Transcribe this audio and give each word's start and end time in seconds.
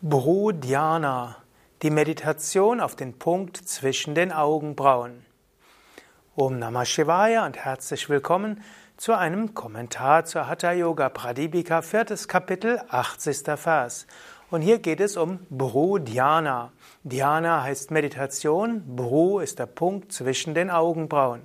Bhru 0.00 0.52
Dhyana, 0.52 1.38
die 1.82 1.90
Meditation 1.90 2.78
auf 2.78 2.94
den 2.94 3.18
Punkt 3.18 3.56
zwischen 3.56 4.14
den 4.14 4.30
Augenbrauen. 4.30 5.26
Om 6.36 6.60
Namah 6.60 6.84
Shivaya 6.84 7.44
und 7.44 7.56
herzlich 7.56 8.08
willkommen 8.08 8.62
zu 8.96 9.12
einem 9.14 9.54
Kommentar 9.54 10.24
zur 10.24 10.46
Hatha 10.46 10.70
Yoga 10.70 11.08
Pradipika, 11.08 11.82
viertes 11.82 12.28
Kapitel, 12.28 12.80
80. 12.88 13.58
Vers. 13.58 14.06
Und 14.52 14.62
hier 14.62 14.78
geht 14.78 15.00
es 15.00 15.16
um 15.16 15.40
Bhru 15.50 15.98
Dhyana. 15.98 16.70
Heißt 17.04 17.90
Meditation, 17.90 18.84
Bhru 18.94 19.40
ist 19.40 19.58
der 19.58 19.66
Punkt 19.66 20.12
zwischen 20.12 20.54
den 20.54 20.70
Augenbrauen. 20.70 21.42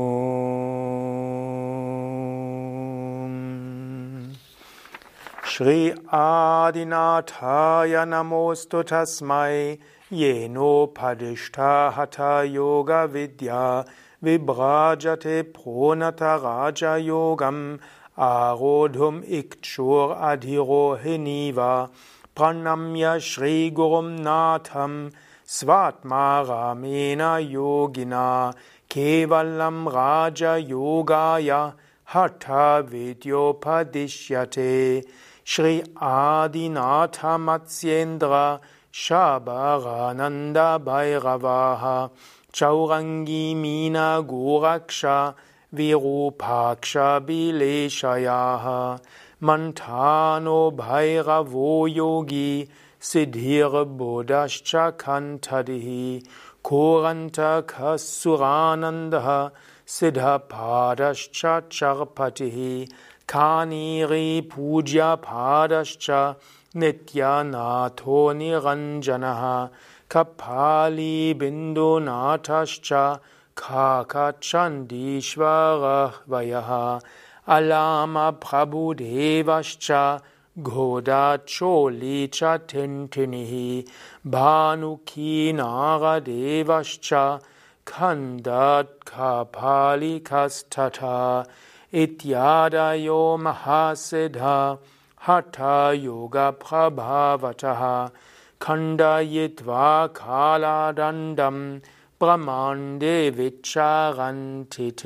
Shri 5.43 5.93
Adinathaya 6.13 8.05
Namostu 8.07 8.85
Tasmai 8.85 9.81
Yeno 10.13 10.87
Padishta 10.95 11.93
Hatha 11.93 12.47
Yoga 12.49 13.09
Vidya 13.09 13.85
Vibrajate 14.23 15.43
Pronata 15.43 16.39
Raja 16.41 16.97
Yogam 17.03 17.81
Arodhum 18.19 19.23
Ikchur 19.23 20.19
Adhiro 20.19 20.99
Hiniva 21.01 21.89
Pranamya 22.35 23.23
Shri 23.23 23.71
Gurum 23.71 24.19
Natham 24.19 25.13
Svatmaramena 25.47 27.39
Yogina 27.49 28.53
Kevalam 28.91 29.87
Raja 29.87 30.59
Yogaya 30.61 31.75
Hatha 32.07 32.83
Vidyopadishyate 32.85 35.05
Shri 35.45 35.83
Adinatha 35.95 37.39
Matsyendra 37.39 38.59
Shabarananda 38.93 40.81
Bhairavaha 40.83 42.11
Chaurangi 42.53 43.55
Mina 43.55 44.21
Goraksha 44.27 45.37
Virupaksha 45.75 47.21
Bileshayaha 47.27 48.99
Mantano 49.43 50.75
Bhairavo 50.75 51.95
Yogi 51.95 52.69
Siddhir 52.99 53.85
Bodhascha 53.97 54.93
Kantadihi 54.93 56.27
Koranta 56.65 57.63
Kasuranandaha 57.63 59.53
Siddhapadascha 59.87 61.63
Charpatihi 61.69 62.91
Kaniri 63.27 64.49
Puja 64.49 65.19
Padascha 65.23 66.37
Nityanatho 66.75 68.33
Niranjanaha 68.35 69.71
Kapali 70.09 71.35
Bindunatascha 71.35 73.21
Kakachandishvara 73.59 76.15
Vayaha 76.31 77.03
Alama 77.49 78.33
Prabhudevascha 78.39 80.23
Goda 80.63 81.41
Choli 81.45 82.29
Tintinihi 82.29 83.89
Bhanuki 84.25 85.53
Naradevascha 85.53 87.43
Kandat 87.85 88.87
Kapali 89.05 90.21
Kastata 90.21 91.45
Ityadayo 91.93 93.37
Mahasiddha 93.43 94.79
Hatha 95.17 95.97
Yoga 96.01 96.55
Prabhavataha 96.57 98.13
Kandayitva 98.61 100.09
Kaladandam 100.11 101.83
Brahmande 102.19 103.37
Vicharantite. 103.37 105.05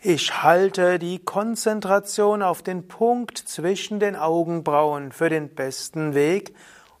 ich 0.00 0.44
halte 0.44 1.00
die 1.00 1.18
Konzentration 1.18 2.42
auf 2.42 2.62
den 2.62 2.86
Punkt 2.86 3.36
zwischen 3.36 3.98
den 3.98 4.14
Augenbrauen 4.14 5.10
für 5.10 5.28
den 5.28 5.48
besten 5.48 6.14
Weg, 6.14 6.54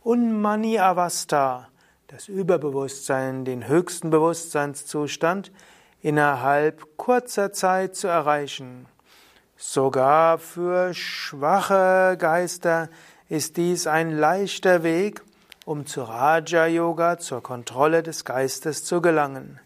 Unmani 0.04 0.78
Avasta, 0.78 1.68
das 2.06 2.28
Überbewusstsein, 2.28 3.44
den 3.44 3.66
höchsten 3.66 4.10
Bewusstseinszustand, 4.10 5.50
innerhalb 6.00 6.96
kurzer 6.96 7.52
Zeit 7.52 7.96
zu 7.96 8.06
erreichen. 8.06 8.86
Sogar 9.56 10.38
für 10.38 10.94
schwache 10.94 12.16
Geister 12.16 12.88
ist 13.28 13.56
dies 13.56 13.88
ein 13.88 14.16
leichter 14.16 14.84
Weg, 14.84 15.22
um 15.64 15.84
zu 15.84 16.04
Raja 16.04 16.66
Yoga, 16.66 17.18
zur 17.18 17.42
Kontrolle 17.42 18.04
des 18.04 18.24
Geistes 18.24 18.84
zu 18.84 19.02
gelangen. 19.02 19.58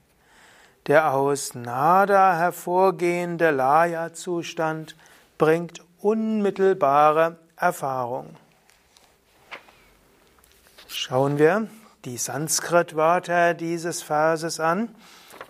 Der 0.87 1.13
aus 1.13 1.55
Nada 1.55 2.39
hervorgehende 2.39 3.51
Laya-Zustand 3.51 4.97
bringt 5.37 5.85
unmittelbare 6.01 7.37
Erfahrung. 7.55 8.37
Schauen 11.05 11.37
wir 11.37 11.67
die 12.05 12.17
Sanskrit-Wörter 12.17 13.55
dieses 13.55 14.03
Verses 14.03 14.61
an. 14.61 14.95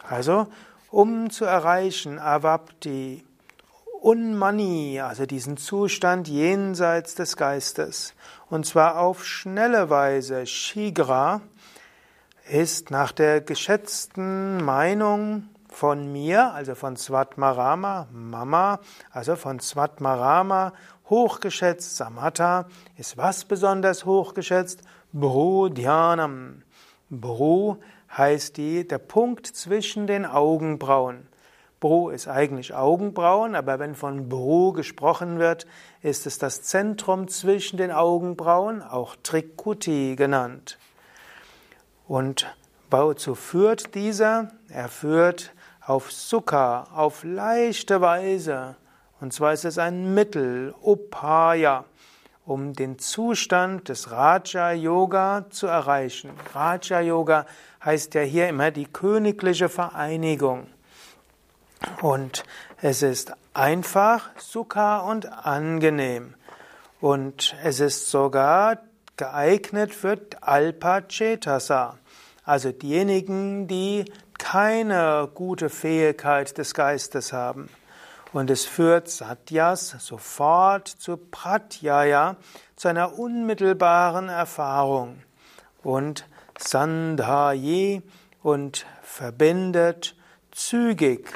Also, 0.09 0.47
um 0.91 1.29
zu 1.29 1.45
erreichen 1.45 2.19
Avapti, 2.19 3.23
Unmani, 4.01 4.99
also 5.01 5.27
diesen 5.27 5.59
Zustand 5.59 6.27
jenseits 6.27 7.17
des 7.17 7.37
Geistes, 7.37 8.15
und 8.49 8.65
zwar 8.65 8.99
auf 8.99 9.27
schnelle 9.27 9.91
Weise, 9.91 10.47
Shigra, 10.47 11.43
ist 12.49 12.91
nach 12.91 13.13
der 13.13 13.43
geschätzten 13.43 14.57
Meinung 14.65 15.51
von 15.69 16.11
mir, 16.11 16.55
also 16.55 16.75
von 16.75 16.97
Svatmarama, 16.97 18.09
Mama, 18.11 18.81
also 19.11 19.37
von 19.37 19.61
Svatmarama, 19.61 20.73
hochgeschätzt, 21.11 21.99
Samatha, 21.99 22.65
ist 22.97 23.19
was 23.19 23.45
besonders 23.45 24.07
hochgeschätzt? 24.07 24.81
Bhru 25.12 25.69
Dhyanam. 25.69 26.62
Bhru 27.11 27.76
heißt 28.17 28.56
die, 28.56 28.87
der 28.87 28.99
Punkt 28.99 29.47
zwischen 29.47 30.06
den 30.06 30.26
Augenbrauen. 30.26 31.26
Bhru 31.81 32.11
ist 32.11 32.29
eigentlich 32.29 32.75
Augenbrauen, 32.75 33.55
aber 33.55 33.79
wenn 33.79 33.94
von 33.94 34.29
Bhru 34.29 34.73
gesprochen 34.73 35.38
wird, 35.38 35.67
ist 36.03 36.26
es 36.26 36.38
das 36.38 36.62
Zentrum 36.62 37.29
zwischen 37.29 37.76
den 37.76 37.91
Augenbrauen, 37.91 38.82
auch 38.82 39.17
Trikuti 39.23 40.17
genannt. 40.17 40.79
Und 42.06 42.47
Wozu 42.93 43.35
führt 43.35 43.94
dieser? 43.94 44.50
Er 44.69 44.91
führt 44.91 45.55
auf 45.81 46.12
Sukha, 46.12 46.88
auf 46.94 47.25
leichte 47.25 48.03
Weise. 48.03 48.76
Und 49.19 49.32
zwar 49.32 49.55
ist 49.55 49.65
es 49.65 49.79
ein 49.79 50.12
Mittel, 50.12 50.75
Upaya, 50.82 51.87
um 52.44 52.73
den 52.73 52.99
Zustand 52.99 53.89
des 53.89 54.11
Raja 54.11 54.73
Yoga 54.73 55.47
zu 55.50 55.67
erreichen. 55.67 56.31
Raja 56.55 57.00
Yoga 57.00 57.47
heißt 57.85 58.15
ja 58.15 58.23
hier 58.23 58.49
immer 58.49 58.71
die 58.71 58.87
königliche 58.87 59.69
Vereinigung. 59.69 60.67
Und 62.00 62.44
es 62.81 63.03
ist 63.03 63.33
einfach, 63.55 64.31
Sukha 64.39 64.99
und 64.99 65.27
angenehm. 65.47 66.35
Und 67.00 67.56
es 67.62 67.81
ist 67.81 68.11
sogar 68.11 68.79
geeignet 69.17 69.93
für 69.94 70.19
Alpa 70.41 71.00
Chetasa, 71.03 71.99
also 72.44 72.73
diejenigen, 72.73 73.67
die 73.67 74.05
keine 74.39 75.29
gute 75.33 75.69
Fähigkeit 75.69 76.56
des 76.59 76.75
Geistes 76.75 77.33
haben. 77.33 77.69
Und 78.32 78.49
es 78.50 78.64
führt 78.64 79.08
Satyas 79.08 79.96
sofort 79.99 80.88
zu 80.88 81.17
Pratyaya, 81.17 82.37
zu 82.76 82.88
einer 82.88 83.19
unmittelbaren 83.19 84.29
Erfahrung. 84.29 85.23
Und 85.82 86.26
Sandhaye 86.58 88.02
und 88.43 88.87
verbindet 89.02 90.17
zügig, 90.50 91.29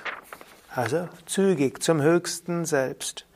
also 0.74 1.08
zügig 1.26 1.82
zum 1.82 2.00
höchsten 2.00 2.64
Selbst. 2.64 3.26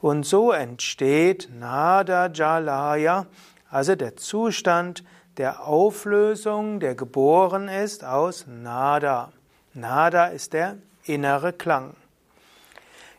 Und 0.00 0.24
so 0.24 0.52
entsteht 0.52 1.48
Nada 1.52 2.28
Jalaya, 2.28 3.26
also 3.70 3.96
der 3.96 4.16
Zustand 4.16 5.02
der 5.38 5.66
Auflösung, 5.66 6.80
der 6.80 6.94
geboren 6.94 7.68
ist 7.68 8.04
aus 8.04 8.46
Nada. 8.48 9.32
Nada 9.74 10.26
ist 10.26 10.52
der 10.52 10.78
innere 11.04 11.52
Klang. 11.52 11.94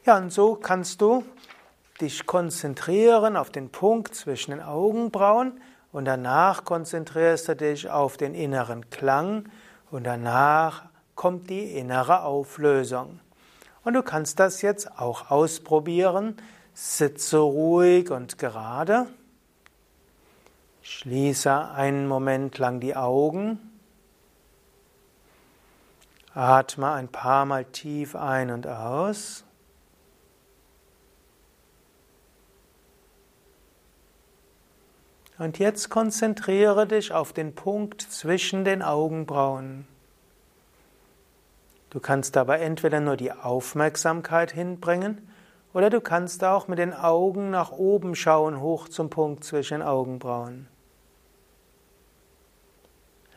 Ja, 0.06 0.18
und 0.18 0.32
so 0.32 0.56
kannst 0.56 1.02
du 1.02 1.26
dich 2.00 2.26
konzentrieren 2.26 3.36
auf 3.36 3.50
den 3.50 3.70
Punkt 3.70 4.16
zwischen 4.16 4.52
den 4.52 4.62
Augenbrauen 4.62 5.60
und 5.92 6.06
danach 6.06 6.64
konzentrierst 6.64 7.50
du 7.50 7.56
dich 7.56 7.90
auf 7.90 8.16
den 8.16 8.34
inneren 8.34 8.90
Klang 8.90 9.50
und 9.92 10.06
danach 10.06 10.86
kommt 11.16 11.50
die 11.50 11.78
innere 11.78 12.24
Auflösung. 12.24 13.20
Und 13.84 13.94
du 13.94 14.04
kannst 14.04 14.40
das 14.40 14.62
jetzt 14.62 15.00
auch 15.00 15.32
ausprobieren. 15.32 16.38
Sitze 16.74 17.40
ruhig 17.40 18.10
und 18.10 18.38
gerade. 18.38 19.08
Schließe 20.82 21.72
einen 21.72 22.08
Moment 22.08 22.58
lang 22.58 22.80
die 22.80 22.96
Augen. 22.96 23.60
Atme 26.34 26.92
ein 26.92 27.10
paar 27.10 27.46
Mal 27.46 27.66
tief 27.66 28.16
ein 28.16 28.50
und 28.52 28.66
aus. 28.66 29.44
Und 35.40 35.58
jetzt 35.58 35.90
konzentriere 35.90 36.86
dich 36.86 37.14
auf 37.14 37.32
den 37.32 37.56
Punkt 37.56 38.02
zwischen 38.02 38.66
den 38.66 38.82
Augenbrauen. 38.82 39.88
Du 41.92 42.02
kannst 42.02 42.36
dabei 42.36 42.60
entweder 42.60 43.00
nur 43.00 43.16
die 43.16 43.32
Aufmerksamkeit 43.32 44.52
hinbringen 44.52 45.28
oder 45.74 45.90
du 45.90 46.02
kannst 46.02 46.44
auch 46.44 46.68
mit 46.68 46.78
den 46.78 46.94
Augen 46.94 47.52
nach 47.52 47.72
oben 47.72 48.16
schauen, 48.16 48.60
hoch 48.60 48.90
zum 48.90 49.10
Punkt 49.10 49.46
zwischen 49.46 49.80
den 49.80 49.88
Augenbrauen. 49.88 50.68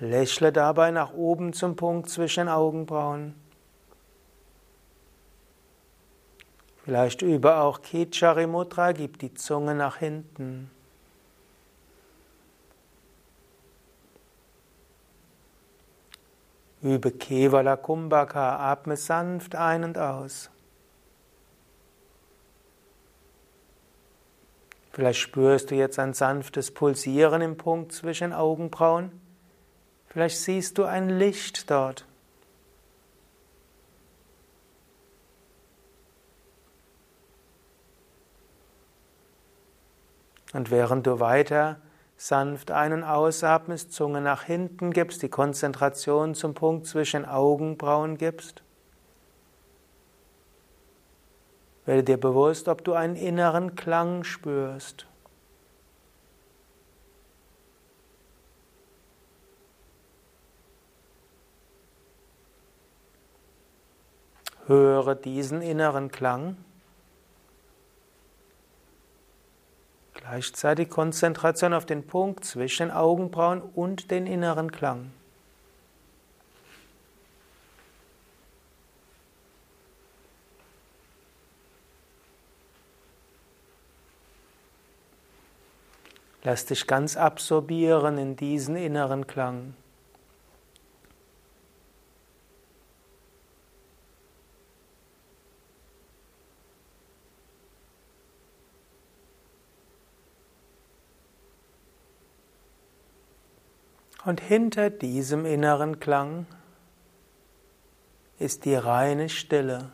Lächle 0.00 0.52
dabei 0.52 0.90
nach 0.90 1.12
oben 1.12 1.52
zum 1.52 1.76
Punkt 1.76 2.10
zwischen 2.10 2.46
den 2.46 2.48
Augenbrauen. 2.48 3.36
Vielleicht 6.84 7.22
übe 7.22 7.58
auch 7.58 7.80
Kichari 7.80 8.48
Mudra, 8.48 8.90
gib 8.90 9.20
die 9.20 9.34
Zunge 9.34 9.76
nach 9.76 9.98
hinten. 9.98 10.68
Übe 16.82 17.12
Kevala 17.12 17.76
Kumbhaka, 17.76 18.56
atme 18.56 18.96
sanft 18.96 19.54
ein 19.54 19.84
und 19.84 19.98
aus. 19.98 20.50
Vielleicht 24.90 25.20
spürst 25.20 25.70
du 25.70 25.74
jetzt 25.76 25.98
ein 25.98 26.12
sanftes 26.12 26.74
Pulsieren 26.74 27.40
im 27.40 27.56
Punkt 27.56 27.92
zwischen 27.92 28.32
Augenbrauen. 28.32 29.12
Vielleicht 30.08 30.38
siehst 30.38 30.76
du 30.76 30.84
ein 30.84 31.08
Licht 31.08 31.70
dort. 31.70 32.04
Und 40.52 40.70
während 40.70 41.06
du 41.06 41.20
weiter 41.20 41.80
sanft 42.22 42.70
ein- 42.70 42.92
und 42.92 43.02
ausatmest, 43.02 43.92
Zunge 43.92 44.20
nach 44.20 44.44
hinten 44.44 44.92
gibst, 44.92 45.22
die 45.22 45.28
Konzentration 45.28 46.36
zum 46.36 46.54
Punkt 46.54 46.86
zwischen 46.86 47.24
Augenbrauen 47.24 48.16
gibst. 48.16 48.62
Werde 51.84 52.04
dir 52.04 52.20
bewusst, 52.20 52.68
ob 52.68 52.84
du 52.84 52.92
einen 52.92 53.16
inneren 53.16 53.74
Klang 53.74 54.22
spürst. 54.22 55.08
Höre 64.68 65.16
diesen 65.16 65.60
inneren 65.60 66.12
Klang. 66.12 66.56
Gleichzeitig 70.22 70.88
Konzentration 70.88 71.74
auf 71.74 71.84
den 71.84 72.06
Punkt 72.06 72.44
zwischen 72.44 72.88
den 72.88 72.96
Augenbrauen 72.96 73.60
und 73.60 74.12
den 74.12 74.28
inneren 74.28 74.70
Klang. 74.70 75.10
Lass 86.44 86.66
dich 86.66 86.86
ganz 86.86 87.16
absorbieren 87.16 88.16
in 88.16 88.36
diesen 88.36 88.76
inneren 88.76 89.26
Klang. 89.26 89.74
Und 104.24 104.40
hinter 104.40 104.90
diesem 104.90 105.44
inneren 105.46 105.98
Klang 105.98 106.46
ist 108.38 108.64
die 108.64 108.76
reine 108.76 109.28
Stille. 109.28 109.90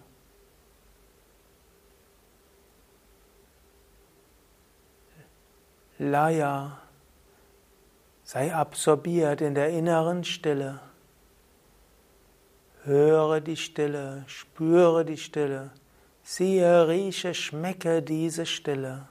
Laya, 5.98 6.78
sei 8.22 8.54
absorbiert 8.54 9.40
in 9.40 9.54
der 9.54 9.70
inneren 9.70 10.22
Stille. 10.24 10.78
Höre 12.84 13.40
die 13.40 13.56
Stille, 13.56 14.24
spüre 14.26 15.04
die 15.04 15.16
Stille, 15.16 15.70
siehe, 16.22 16.86
rieche, 16.86 17.34
schmecke 17.34 18.02
diese 18.02 18.44
Stille. 18.44 19.08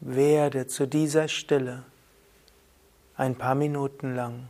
Werde 0.00 0.66
zu 0.66 0.86
dieser 0.86 1.28
Stille 1.28 1.84
ein 3.16 3.34
paar 3.34 3.54
Minuten 3.54 4.14
lang. 4.14 4.48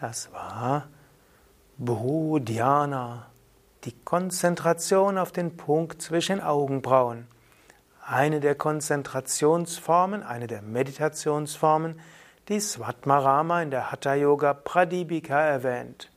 Das 0.00 0.32
war 0.32 0.88
Bhudhyana, 1.76 3.26
die 3.84 3.92
Konzentration 4.04 5.18
auf 5.18 5.32
den 5.32 5.56
Punkt 5.56 6.02
zwischen 6.02 6.40
Augenbrauen. 6.40 7.26
Eine 8.10 8.40
der 8.40 8.54
Konzentrationsformen, 8.54 10.22
eine 10.22 10.46
der 10.46 10.62
Meditationsformen, 10.62 12.00
die 12.48 12.58
Svatmarama 12.58 13.60
in 13.60 13.70
der 13.70 13.92
Hatha 13.92 14.14
Yoga 14.14 14.54
Pradipika 14.54 15.38
erwähnt. 15.38 16.10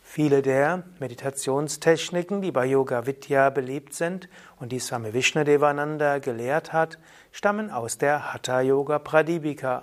Viele 0.00 0.40
der 0.40 0.84
Meditationstechniken, 0.98 2.40
die 2.40 2.52
bei 2.52 2.64
Yoga 2.64 3.04
Vidya 3.04 3.50
beliebt 3.50 3.92
sind 3.92 4.30
und 4.58 4.72
die 4.72 4.78
Swami 4.78 5.12
Vishnadevananda 5.12 6.20
gelehrt 6.20 6.72
hat, 6.72 6.98
stammen 7.32 7.70
aus 7.70 7.98
der 7.98 8.32
Hatha 8.32 8.62
Yoga 8.62 8.98
Pradipika. 8.98 9.82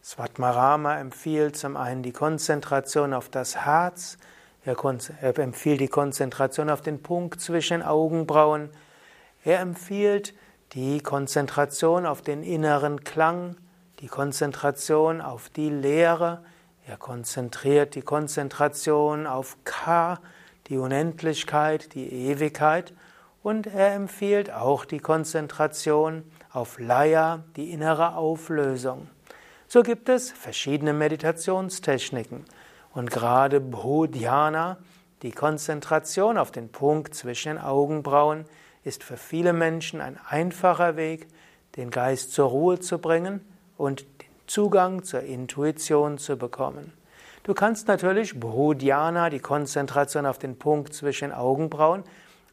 Svatmarama 0.00 1.00
empfiehlt 1.00 1.56
zum 1.56 1.76
einen 1.76 2.04
die 2.04 2.12
Konzentration 2.12 3.14
auf 3.14 3.28
das 3.28 3.56
Herz, 3.66 4.16
er, 4.64 4.76
empfiehlt 5.40 5.80
die 5.80 5.88
Konzentration 5.88 6.70
auf 6.70 6.82
den 6.82 7.02
Punkt 7.02 7.40
zwischen 7.40 7.82
Augenbrauen, 7.82 8.70
er 9.44 9.58
empfiehlt 9.58 10.34
die 10.74 11.00
Konzentration 11.00 12.04
auf 12.04 12.20
den 12.20 12.42
inneren 12.42 13.04
Klang, 13.04 13.56
die 14.00 14.08
Konzentration 14.08 15.20
auf 15.20 15.48
die 15.48 15.70
Lehre, 15.70 16.42
er 16.86 16.96
konzentriert 16.96 17.94
die 17.94 18.02
Konzentration 18.02 19.26
auf 19.26 19.56
K, 19.64 20.18
die 20.66 20.76
Unendlichkeit, 20.76 21.94
die 21.94 22.12
Ewigkeit, 22.28 22.92
und 23.42 23.66
er 23.66 23.94
empfiehlt 23.94 24.50
auch 24.52 24.84
die 24.84 24.98
Konzentration 24.98 26.24
auf 26.50 26.78
Laya, 26.78 27.44
die 27.56 27.70
innere 27.70 28.16
Auflösung. 28.16 29.08
So 29.68 29.82
gibt 29.82 30.08
es 30.08 30.30
verschiedene 30.30 30.92
Meditationstechniken. 30.92 32.44
Und 32.92 33.10
gerade 33.10 33.60
Bodhyana, 33.60 34.78
die 35.22 35.32
Konzentration 35.32 36.38
auf 36.38 36.52
den 36.52 36.70
Punkt 36.70 37.14
zwischen 37.14 37.56
den 37.56 37.58
Augenbrauen, 37.58 38.46
ist 38.84 39.02
für 39.02 39.16
viele 39.16 39.52
Menschen 39.52 40.00
ein 40.00 40.18
einfacher 40.28 40.96
Weg, 40.96 41.26
den 41.76 41.90
Geist 41.90 42.32
zur 42.32 42.48
Ruhe 42.48 42.78
zu 42.78 42.98
bringen 42.98 43.40
und 43.76 44.02
den 44.02 44.28
Zugang 44.46 45.02
zur 45.02 45.22
Intuition 45.22 46.18
zu 46.18 46.36
bekommen. 46.36 46.92
Du 47.42 47.54
kannst 47.54 47.88
natürlich 47.88 48.38
Bodhyana, 48.38 49.28
die 49.30 49.40
Konzentration 49.40 50.26
auf 50.26 50.38
den 50.38 50.58
Punkt 50.58 50.94
zwischen 50.94 51.32
Augenbrauen, 51.32 52.04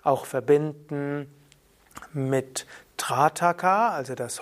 auch 0.04 0.26
verbinden 0.26 1.28
mit 2.14 2.66
Trataka, 2.98 3.90
also 3.90 4.16
das 4.16 4.42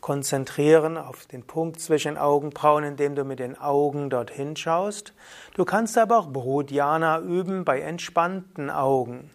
konzentrieren 0.00 0.96
auf 0.98 1.26
den 1.26 1.44
Punkt 1.44 1.80
zwischen 1.80 2.18
Augenbrauen, 2.18 2.84
indem 2.84 3.14
du 3.14 3.24
mit 3.24 3.38
den 3.38 3.58
Augen 3.58 4.10
dorthin 4.10 4.56
schaust. 4.56 5.12
Du 5.54 5.64
kannst 5.64 5.96
aber 5.96 6.18
auch 6.18 6.28
Brodhyana 6.28 7.20
üben 7.20 7.64
bei 7.64 7.80
entspannten 7.80 8.68
Augen. 8.68 9.30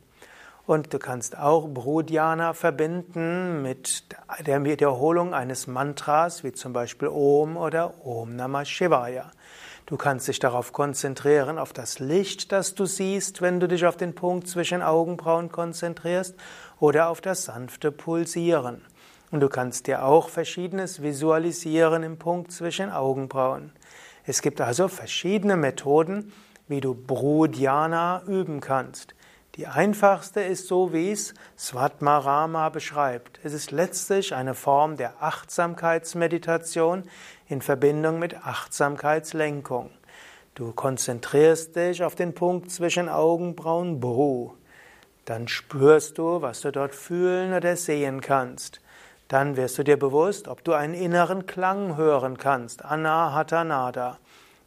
Und 0.67 0.93
du 0.93 0.99
kannst 0.99 1.37
auch 1.37 1.69
Brodhyana 1.69 2.53
verbinden 2.53 3.61
mit 3.61 4.03
der 4.45 4.65
Wiederholung 4.65 5.33
eines 5.33 5.65
Mantras, 5.65 6.43
wie 6.43 6.51
zum 6.51 6.73
Beispiel 6.73 7.07
Om 7.07 7.55
oder 7.55 8.05
Om 8.05 8.35
Namah 8.35 8.65
Shivaya. 8.65 9.31
Du 9.85 9.95
kannst 9.95 10.27
dich 10.27 10.39
darauf 10.39 10.73
konzentrieren, 10.73 11.57
auf 11.57 11.71
das 11.71 11.99
Licht, 11.99 12.51
das 12.51 12.75
du 12.75 12.85
siehst, 12.85 13.41
wenn 13.41 13.61
du 13.61 13.69
dich 13.69 13.85
auf 13.85 13.95
den 13.95 14.13
Punkt 14.13 14.49
zwischen 14.49 14.81
Augenbrauen 14.81 15.53
konzentrierst, 15.53 16.35
oder 16.81 17.07
auf 17.07 17.21
das 17.21 17.45
sanfte 17.45 17.93
Pulsieren. 17.93 18.81
Und 19.31 19.39
du 19.39 19.47
kannst 19.47 19.87
dir 19.87 20.03
auch 20.03 20.27
Verschiedenes 20.27 21.01
visualisieren 21.01 22.03
im 22.03 22.19
Punkt 22.19 22.51
zwischen 22.51 22.91
Augenbrauen. 22.91 23.71
Es 24.25 24.41
gibt 24.41 24.59
also 24.59 24.89
verschiedene 24.89 25.55
Methoden, 25.55 26.33
wie 26.67 26.81
du 26.81 26.93
Brudhyana 26.93 28.23
üben 28.27 28.59
kannst. 28.59 29.15
Die 29.57 29.65
einfachste 29.65 30.41
ist 30.41 30.67
so, 30.67 30.93
wie 30.93 31.11
es 31.11 31.33
Svatmarama 31.57 32.69
beschreibt. 32.69 33.39
Es 33.43 33.53
ist 33.53 33.71
letztlich 33.71 34.35
eine 34.35 34.53
Form 34.53 34.97
der 34.97 35.15
Achtsamkeitsmeditation 35.19 37.09
in 37.47 37.63
Verbindung 37.63 38.19
mit 38.19 38.45
Achtsamkeitslenkung. 38.45 39.89
Du 40.53 40.73
konzentrierst 40.73 41.75
dich 41.75 42.03
auf 42.03 42.13
den 42.13 42.35
Punkt 42.35 42.69
zwischen 42.69 43.09
Augenbrauen 43.09 43.99
Bru. 43.99 44.53
Dann 45.25 45.47
spürst 45.47 46.19
du, 46.19 46.43
was 46.43 46.61
du 46.61 46.71
dort 46.71 46.93
fühlen 46.93 47.51
oder 47.55 47.75
sehen 47.77 48.21
kannst. 48.21 48.79
Dann 49.27 49.57
wirst 49.57 49.79
du 49.79 49.83
dir 49.83 49.97
bewusst, 49.97 50.47
ob 50.47 50.63
du 50.63 50.73
einen 50.73 50.93
inneren 50.93 51.47
Klang 51.47 51.97
hören 51.97 52.37
kannst, 52.37 52.85
Anahatanada. 52.85 54.19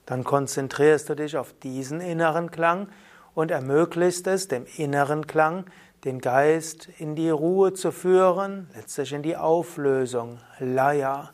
Dann 0.04 0.24
konzentrierst 0.24 1.08
du 1.08 1.14
dich 1.14 1.36
auf 1.36 1.54
diesen 1.62 2.00
inneren 2.00 2.50
Klang 2.50 2.88
und 3.34 3.50
ermöglicht 3.50 4.26
es 4.26 4.48
dem 4.48 4.66
inneren 4.76 5.26
Klang, 5.26 5.64
den 6.04 6.20
Geist 6.20 6.88
in 6.98 7.14
die 7.14 7.30
Ruhe 7.30 7.74
zu 7.74 7.92
führen, 7.92 8.68
letztlich 8.74 9.12
in 9.12 9.22
die 9.22 9.36
Auflösung, 9.36 10.38
Laya. 10.58 11.30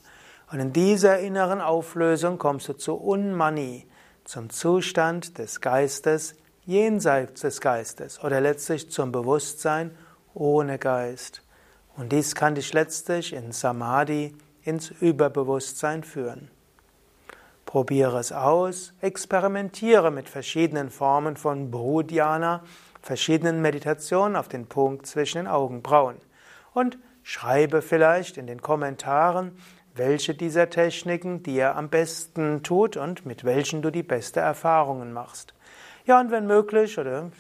Und 0.51 0.61
in 0.61 0.73
dieser 0.73 1.19
inneren 1.19 1.61
Auflösung 1.61 2.39
kommst 2.39 2.69
du 2.69 2.73
zu 2.73 2.95
Unmani, 2.95 3.87
zum 4.25 4.51
Zustand 4.51 5.39
des 5.39 5.61
Geistes 5.61 6.35
jenseits 6.65 7.43
des 7.43 7.61
Geistes 7.61 8.23
oder 8.23 8.41
letztlich 8.41 8.91
zum 8.91 9.13
Bewusstsein 9.13 9.97
ohne 10.35 10.79
Geist. 10.79 11.43
Und 11.97 12.13
dies 12.13 12.35
kann 12.35 12.57
dich 12.57 12.73
letztlich 12.73 13.33
in 13.33 13.53
Samadhi, 13.53 14.37
ins 14.63 14.91
Überbewusstsein 14.91 16.03
führen. 16.03 16.51
Probiere 17.77 18.19
es 18.21 18.33
aus, 18.33 18.95
experimentiere 19.03 20.11
mit 20.11 20.31
verschiedenen 20.31 20.89
Formen 20.89 21.37
von 21.37 21.71
Brudhyana, 21.71 22.63
verschiedenen 23.03 23.61
Meditationen 23.61 24.35
auf 24.35 24.49
den 24.49 24.65
Punkt 24.65 25.05
zwischen 25.07 25.41
den 25.41 25.47
Augenbrauen 25.47 26.17
und 26.73 26.97
schreibe 27.23 27.83
vielleicht 27.83 28.39
in 28.39 28.47
den 28.47 28.63
Kommentaren, 28.63 29.59
welche 29.95 30.35
dieser 30.35 30.71
Techniken 30.71 31.43
dir 31.43 31.77
am 31.77 31.91
besten 31.91 32.63
tut 32.63 32.97
und 32.97 33.27
mit 33.27 33.45
welchen 33.45 33.83
du 33.83 33.91
die 33.91 34.03
beste 34.03 34.41
Erfahrungen 34.41 35.13
machst. 35.13 35.53
Ja, 36.07 36.19
und 36.19 36.31
wenn 36.31 36.47
möglich, 36.47 36.99
oder 36.99 37.31